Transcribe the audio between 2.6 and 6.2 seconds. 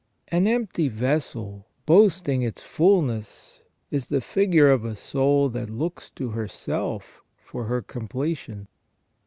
fulness is the figure of a soul that looks